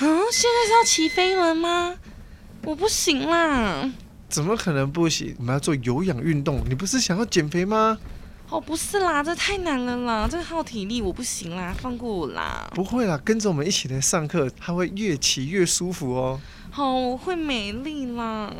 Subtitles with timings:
[0.00, 1.94] 啊，现在是要骑飞轮吗？
[2.64, 3.86] 我不行啦。
[4.30, 5.36] 怎么可能不行？
[5.38, 6.62] 我们要做有氧运动。
[6.66, 7.98] 你不是想要减肥吗？
[8.48, 12.66] 哦，不是啦，这太难了啦，这耗体力，我不行啦，放过我啦。
[12.74, 16.40] 不会啦，跟着我们一起来上课，他会越骑越舒服哦。
[16.70, 18.50] 好，我会美丽啦。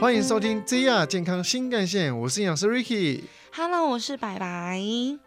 [0.00, 3.22] 欢迎收听 ZR 健康新干线，我是营养师 Ricky。
[3.52, 5.23] Hello，我是白白。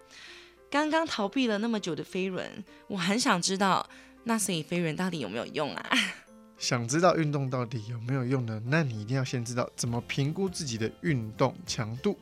[0.70, 3.88] 刚刚逃避了那么久的飞轮，我很想知道，
[4.26, 5.90] 那所以飞轮到底有没有用啊？
[6.58, 8.62] 想知道运动到底有没有用呢？
[8.66, 12.18] 那你一定要先知道怎么评估自己的运动强度。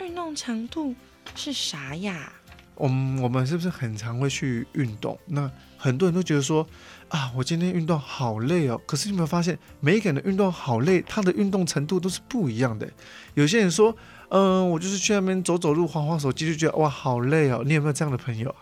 [0.00, 0.94] 运动强度
[1.34, 2.32] 是啥呀？
[2.74, 5.18] 我们我们是不是很常会去运动？
[5.26, 6.66] 那很多人都觉得说
[7.08, 8.80] 啊，我今天运动好累哦。
[8.86, 12.88] 可是你有没有发现，每一个人的运动好累，他的运动程度都是不一样的。
[13.34, 13.96] 有些人说，
[14.30, 17.62] 嗯，我就是去那边走走路、晃晃手机，就觉得哇，好累哦。
[17.64, 18.54] 你有没有这样的朋友？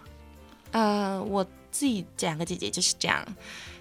[0.72, 3.24] 呃，我自己两个姐姐就是这样，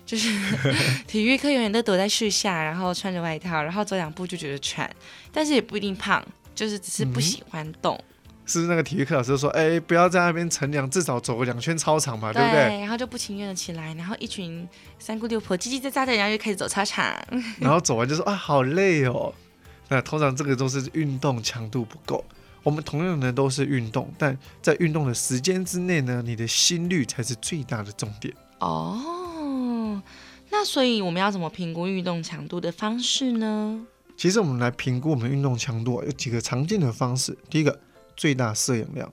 [0.06, 0.30] 就是
[1.08, 4.90] 体育课永远都躲在树下，然后穿着外套，然后走两步就觉得喘，
[5.32, 8.00] 但是也不一定胖，就是只是不喜欢动。
[8.48, 12.80] 是那个体育课老师说，哎，不要在那边乘凉，至少走个两圈操场嘛，对不对？
[12.80, 14.68] 然后就不情愿的起来，然后一群
[15.00, 17.12] 三姑六婆叽叽喳喳的，然后就开始走操场。
[17.60, 19.34] 然后走完就说啊，好累哦。
[19.90, 22.24] 那通常这个都是运动强度不够。
[22.64, 28.34] 我们同样的都是运动，但在运动的时间之内呢，你的心率才是最大的重点。
[28.60, 30.02] 哦，
[30.50, 33.86] 那所以我们要怎么评估运动强度的方式呢？
[34.18, 37.38] 其实我们来评估我们运动强度有几个常见的方式。
[37.50, 37.80] 第一个。
[38.18, 39.12] 最大摄氧量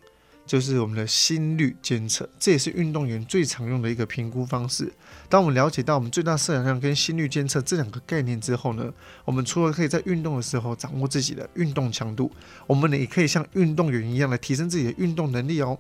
[0.53, 4.92] 就是我们的心率监测，这也是运动员最常用的一个评估方式。
[5.27, 8.92] 当我们了解到我们最大摄氧量跟心率监测这两个概念之后呢，
[9.25, 12.30] 我们除了可以在运动的时候掌握自己的运动强度，
[12.67, 15.78] 我们呢也可以像运动员一样来提升自己的运动能力哦。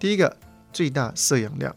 [0.00, 0.36] 第一个，
[0.72, 1.76] 最大摄氧量。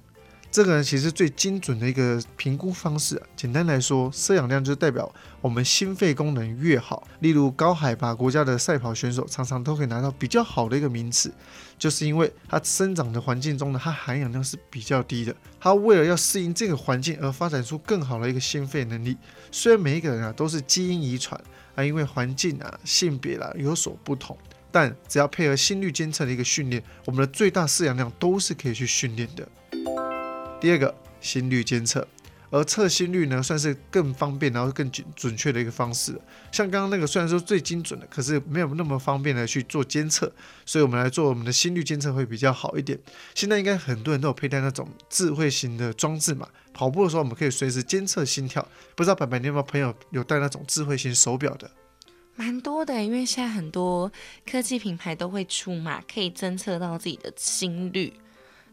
[0.55, 7.05] 这个呢其实最精准的一个评估方式，啊简单来说，摄氧量就代表我们心肺功能越好。
[7.19, 11.29] 例如高海拔国家的赛跑选手，常常都可以拿到比较好的一个名次，
[11.77, 15.35] 就是因为它生长的环境中呢，它含氧量是比较低的。
[15.59, 19.17] 它为了要适应这个环境而发展出更好的一个心肺能力。
[19.51, 21.37] 虽然每一个人啊都是基因遗传
[21.75, 24.37] 啊，因为环境啊、性别啦有所不同，
[24.71, 29.45] 但只要配合心率监测的一个训练，我们的最大摄氧量都是可以去训练的。
[30.59, 32.07] 第二个心率监测，
[32.49, 36.19] 而测心率呢，算是更方便，然后更准准确的一个方式。
[36.51, 40.31] 像刚刚那个虽然说最精准的，可是没有那么方便的去做监测，
[40.65, 42.97] 所以我们来做我们的心率监测会比较好一点。
[43.35, 48.67] 现在应该很多人都有佩戴那种智慧型的装置嘛，跑步的时候我们可以随时监测心跳。
[48.95, 51.69] 不知道白白你有没有朋友有戴那种智慧型手表的？
[52.35, 54.11] 蛮多的，因为现在很多
[54.49, 58.13] 科技品牌都会出嘛，可以侦测到自己的心率。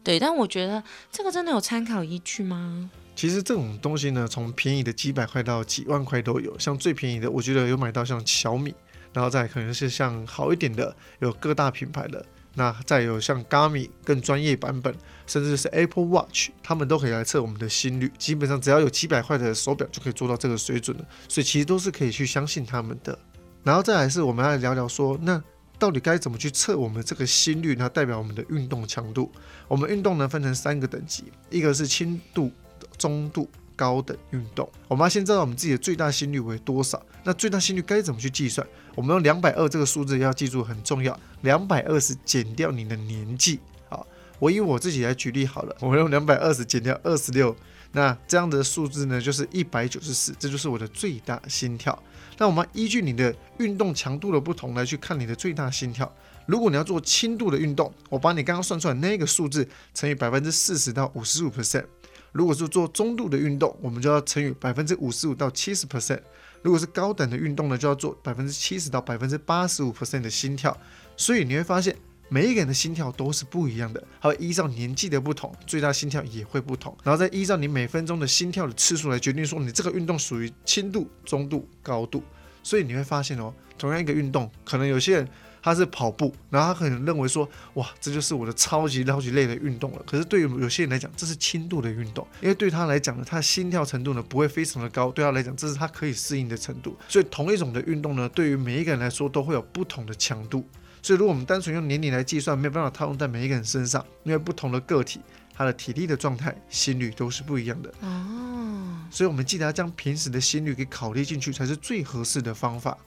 [0.03, 2.89] 对，但我觉得这个真的有参考依据吗？
[3.15, 6.57] 其实这种东西呢，从便宜的几百块到几万块都有。
[6.59, 8.73] 像最便宜的，我觉得有买到像小米，
[9.13, 12.25] 然后再可能是像好一点的，有各大品牌的。
[12.55, 14.93] 那再有像 Garmi 更专业版本，
[15.25, 18.11] 甚至是 Apple Watch，他们都可以来测我们的心率。
[18.17, 23.17] 基本上只要有几百块的手表就可以做到这个水准了，所以其实都是可以去相信他们的。
[23.63, 25.41] 然后再来是我们来聊聊说那。
[25.83, 27.89] 到底该怎么去测我们这个心率呢？
[27.89, 29.29] 代表我们的运动强度。
[29.67, 32.49] 我们运动呢分成三个等级，一个是轻度、
[32.97, 34.69] 中度、高等运动。
[34.87, 37.05] 我们要先知道我们自己的最大心率为多少。
[37.25, 38.65] 那最大心率该怎么去计算？
[38.95, 41.19] 我们用两百二这个数字要记住很重要。
[41.41, 43.59] 两百二是减掉你的年纪。
[43.89, 44.07] 好，
[44.39, 47.53] 我以我自己来举例好了，我用两百二十减掉二十六，
[47.95, 51.97] 那这样的数字呢就是一百九十四，这就是我的最大心跳。
[52.39, 56.11] 那我们依据你的运动强度的不同来去看你的最大心跳。
[56.47, 61.85] 如果你要做轻度的运动，我把你刚刚算出来那个数字乘以百分之四十到五十五 percent。
[62.31, 66.19] 如果是做中度的运动，我们就要乘以百分之五十五到七十 percent。
[66.63, 70.75] 如果是高等的运动呢，就要做百分之七十到百分之八十五 percent 的心跳。
[71.15, 71.95] 所以你会发现。
[72.33, 82.23] 每一个人的心跳都是不一样的，还会依照年纪的不同，最大心跳也会不同，然后再依照你每分钟的心跳的次数来决定说你这个运动属于轻度、中度、高度。
[82.63, 85.29] 所以你会发现哦，同样一个运动，可能有些人
[85.61, 90.01] 他是跑步，然后他可能认为说，哇，这就是我的超级超级累的运动了。
[90.07, 96.97] 可是对于有些人来讲，这是轻度的运动，因为对他来讲呢，他的心跳程度呢不会非常的高，对他来讲这是他可以适应的程度。
[97.07, 100.65] 所以同一种的运动呢，对于每一个人来说都会有不同的强度。
[101.03, 105.19] 所以，如果我们单纯用年龄来计算，没有办法套用在每一个人身上，因为不同的个体，
[105.53, 107.93] 他的体力的状态、心率都是不一样的。
[107.99, 108.97] 哦。
[109.11, 112.97] 所以，我们记得要将平时的心率给考虑进去，才是最合适的方法。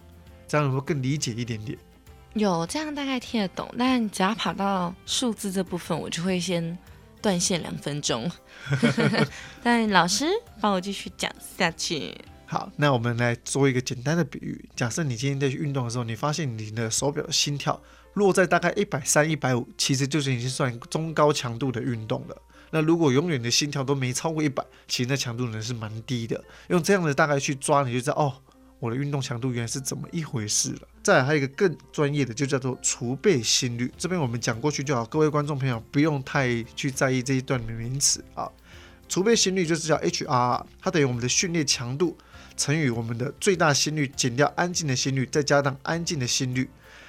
[0.46, 1.76] 这样能够更理解一点点。
[2.34, 6.76] 有这样大概听得懂，但只要跑到数字这部分，我就会先
[7.22, 8.30] 断线两分钟。
[9.64, 10.26] 但老师
[10.60, 12.14] 帮我继续讲下去。
[12.48, 14.68] 好，那我们来做一个简单的比喻。
[14.76, 17.82] 假设你今天在去运动的时候，你发现你的手表的心跳
[18.14, 22.42] 落在大概一百三、一百五，其实就是已经算中高强度的运动了。
[22.70, 26.42] 那如果永远的心跳都没超过一百，其实那强度呢是蛮低的。
[26.68, 28.32] 用这样的大概去抓，你就知道哦，
[28.78, 30.82] 我的运动强度原来是怎么一回事了。
[31.02, 33.92] 再来还有一个更专业的，就叫做储备心率。
[33.98, 38.48] 这边我们讲过去就好，各位观众朋友不用太去在意这一段的名词啊。
[39.08, 42.18] 储备心率就是叫 HRR，它等于我们的训练强度
[42.56, 46.68] 乘以我们的最大心率减掉安静的心率，再加上安静的心率。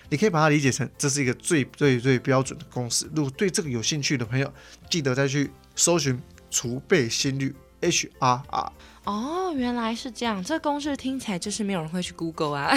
[0.09, 3.09] 你可以把它理解成这是一个最最最标准的公式。
[3.13, 4.53] 如果对这个有兴趣的朋友，
[4.89, 6.17] 记得再去搜寻
[6.49, 8.71] 储备心率 HRR。
[9.03, 10.43] 哦，原来是这样。
[10.43, 12.73] 这公式听起来就是没有人会去 Google 啊，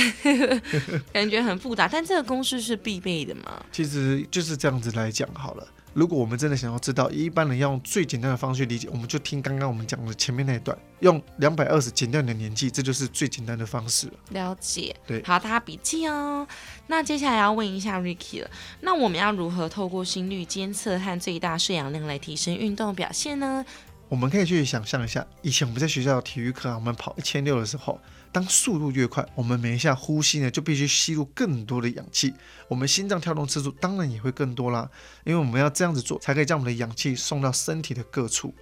[1.13, 1.89] 感觉很复杂。
[1.89, 3.65] 但这个公式是必备的嘛？
[3.73, 5.67] 其实就是这样子来讲好了。
[5.93, 14.13] 如果我们真的想要知道，一般人要用最简单的方式理解，我们就听刚刚我们讲的前面那一段，用两百二十减掉你的年纪，这就是最简单的方式了。
[14.31, 16.47] 了解，对，好，大家笔记哦。
[16.87, 18.51] 那接下来要问一下 Ricky 了，
[18.81, 23.65] 那我们要如何透过心率监测和最大摄氧量来提升运动表现呢？
[24.09, 28.01] 我们可以去想象一下，以前我们在学校体育课啊，我们跑一千六的时候。
[28.33, 32.33] 当速度越快，我们每一下呼吸呢就必须吸入更多的氧气，
[32.69, 34.89] 我们心脏跳动次数当然也会更多啦。
[35.25, 38.55] 因为我们要这样子做，才可以将我们的氧气送到身体的各处。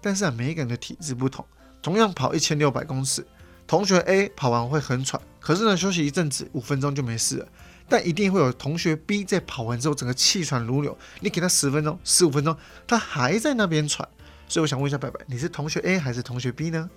[0.00, 1.46] 但是啊，每一个人的体质不同，
[1.80, 3.24] 同样跑一千六百公尺，
[3.66, 7.48] 同学 A 跑完会很喘，可是呢休息一阵子，五分钟就没事了。
[7.88, 14.08] 但一定会有同学 B 在跑完之后，整个气喘如牛，你给他十分钟、十五分钟，他还在那边喘。
[14.48, 16.90] 所以我想问一下白白，你是同学 A 还是同学 B 呢？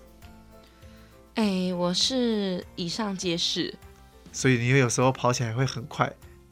[1.35, 3.73] 哎，我是以上皆是，
[4.31, 6.11] 所以你有时候跑起来会很快。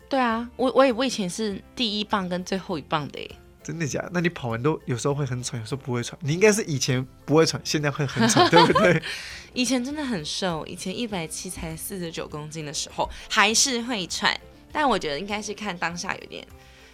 [0.10, 4.00] 对啊，我我也我以前是第一棒跟最后一棒的哎，真的假？
[4.02, 4.12] 的？
[4.14, 6.20] 那你跑完都有时候会很喘，有时候不会喘。
[6.22, 9.02] 你应该是以前不会喘，现在会很喘，对不对？
[9.54, 14.38] 以前真的很瘦，以前一百七才四十九公斤的时候还是会喘，
[14.72, 16.46] 但我觉得应该是看当下有点。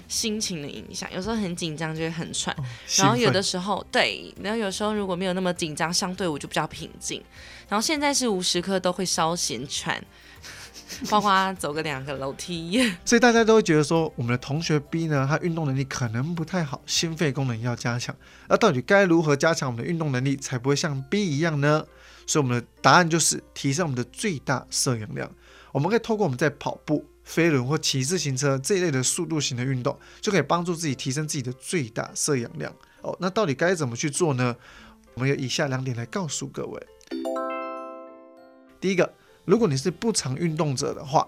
[0.10, 2.54] 心情的影响，有时候很紧张就会很喘，
[2.98, 7.24] 然后有的时候对，然后有时候如果没有那么紧张，相对我就比较平静。
[7.70, 10.04] 然后现在是无时刻都会稍显喘，
[11.12, 12.92] 包括走个两个楼梯。
[13.06, 18.16] 所以大家都会觉得说，我们的同学 B 呢，他运动能力可能不太好，心肺功能要加强。
[18.48, 21.86] 那到底该如何加强我们的运动能力，才不会像 B 一样呢？
[22.26, 25.32] 所以我们的答案就是提升我们的最大摄氧量。
[25.72, 27.06] 我们可以透过我们在跑步。
[27.30, 32.74] 飞轮或骑自行车这一类的速度型的运动，就可以帮助自己提升自己的最大摄氧量
[33.04, 33.16] 哦。
[33.22, 34.56] 那到底该怎么去做呢？
[35.14, 36.88] 我们有以下两点来告诉各位。
[38.82, 39.14] 第一个，
[39.46, 41.28] 如果你是不常运动者的话，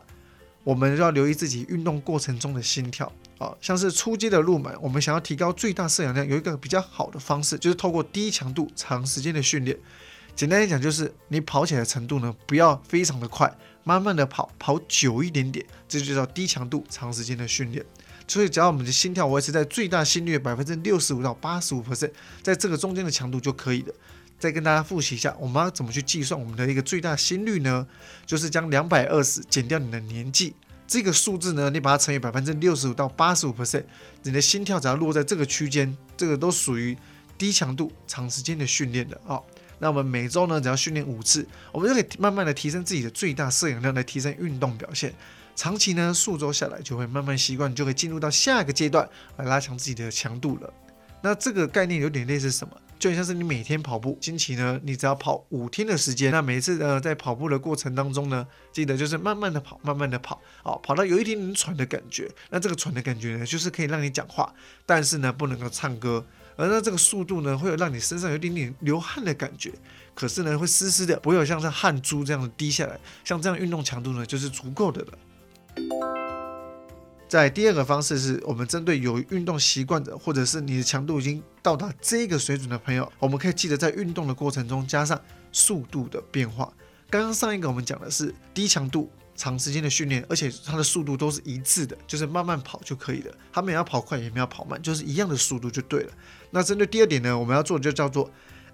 [0.63, 3.56] 我们要留意自己运动过程中的心跳啊。
[3.62, 9.77] 像是初阶的入门，我们想要提高最大摄氧量，有一个比较好的方式，就是透过低强度、长时间的训练。
[10.36, 13.53] 简单来讲，就是你跑起来的程度呢，不要非常的快。
[13.83, 17.85] 慢慢的跑，跑久一点点，这就叫低强度、长时间的训练。
[18.27, 22.11] 所以，只要我们的心跳维持在最大心率百分之六十五到八十五 percent，
[22.41, 23.93] 在这个中间的强度就可以了。
[24.39, 27.85] 再跟大家复习一下，我们要怎么去计算我们的一个最大心率呢？
[28.25, 30.55] 就是将两百二十减掉你的年纪，
[30.87, 33.83] 这个数字呢，你把它乘以百分之六十五到八十五 percent，
[34.23, 36.97] 你的心跳只要落在这个区间，这个都属于
[37.38, 39.41] 低强度、长时间的训练的啊。
[39.81, 45.11] 那我们每周呢，只要训练五次，我们就可以慢慢的提升自己的最大摄氧量，来提升运动表现。
[45.55, 50.71] 长期呢，数周下来就会慢慢习惯，就可以进入到下一个阶段来拉强自己的强度了。
[51.23, 52.77] 那这个概念有点类似什么？
[53.00, 56.31] 就像是你每天跑步，星期呢，你只要跑五天的时间。
[56.31, 62.29] 那每次呢，在跑步的过程当中呢，记得就是慢慢的跑，慢慢的跑，哦，跑到有一点点喘的感觉。
[62.51, 64.53] 那这个喘的感觉呢，就是可以让你讲话，
[64.85, 66.23] 但是呢，不能够唱歌。
[66.62, 69.74] 而呢，这个速度呢，会有让你身上有一点点流汗的感觉，
[70.13, 73.00] 可是呢，会湿湿的，不会有像是汗珠这样的滴下来。
[73.24, 75.08] 像这样运动强度呢，就是足够的了。
[77.27, 85.20] 在第二个方式是我们针对有运动习惯的，或者是你的强度已经到达这个水准的朋友，我们可以记得在运动的过程中加上
[85.51, 86.72] 速度的变化。
[87.10, 89.10] 刚刚上一个我们讲的是低强度。
[89.41, 93.33] 长时间的训练，而且它的速度都是一致的，就是慢慢跑就可以了。
[93.51, 96.13] 他们也要跑快，也没有跑慢，就是一样的速度就对了。
[96.51, 98.29] 那针对第二点呢，我们要做的就叫做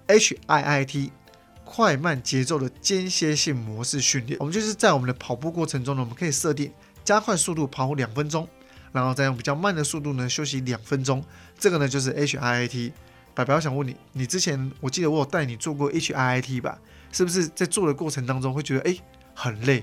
[0.08, 1.10] HIIT
[1.64, 4.36] 快慢节奏的间歇性模式训练。
[4.40, 6.70] 我们就是在我们的跑步过程中呢，我们可以设定
[7.02, 8.46] 加快速度跑两分钟，
[8.92, 11.24] 然后再用比较慢的速度呢休息两分钟。
[11.58, 12.92] 这个呢就是 HIIT。
[13.34, 16.78] 白白，我想问你，你之前我记得我有带你做过 HIIT 吧？
[17.10, 18.98] 是不是在做的过程当中会觉得哎
[19.32, 19.82] 很累？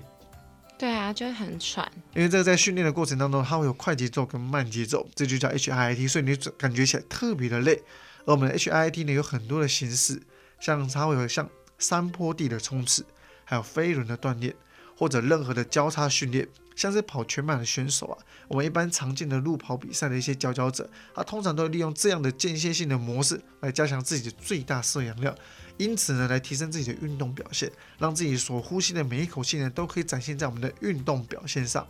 [1.05, 1.91] 对啊，就会很喘。
[2.15, 7.83] 因为这个在训练的过程当中，它会有快节奏跟慢节奏，这就叫 HIIT，所以你感觉起来特别的累。
[8.25, 10.21] 而我们的 HIIT 呢，有很多的形式，
[10.59, 11.47] 像它会有像
[11.77, 13.05] 山坡地的冲刺，
[13.43, 14.55] 还有飞轮的锻炼，
[14.97, 25.35] 或者任何的交叉训练，像是跑全马的选手啊，我们一般常见的路跑比赛的一些佼佼者，他通常都利用这样的间歇性的模式来加强自己的最大摄氧量。
[25.77, 31.85] 因此呢，来提升自己的运动表现，让自己所呼吸的每一口气呢，都可以展现在我们的运动表现上。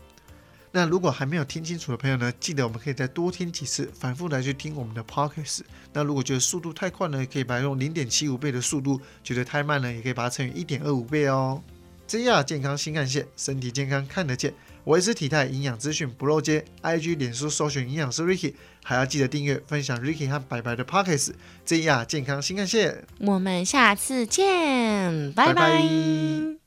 [0.72, 5.62] 那如果还没有听清楚的朋友呢，记得我们可以再多听几次，反复来去听我们的 podcast。
[5.94, 11.62] 那如果觉得速度太快呢，可以把它用零点七五倍的速度；觉得太慢呢，也可以把它乘以一点二五倍哦。
[12.06, 14.54] 真亚健康新干线，身体健康看得见。
[14.86, 21.32] 维持体态营养资讯不漏接，IG、脸书搜寻营养师 Ricky，还要记得订阅分享 Ricky 和白白的 Pockets。
[21.65, 26.65] 这样健康新干线，我们下次见，拜拜。